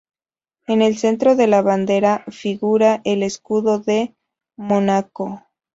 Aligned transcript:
En 0.65 0.81
el 0.81 0.97
centro 0.97 1.35
de 1.35 1.45
la 1.45 1.61
bandera 1.61 2.23
figura 2.29 3.01
el 3.05 3.21
escudo 3.21 3.77
de 3.77 4.15
Mónaco. 4.57 5.43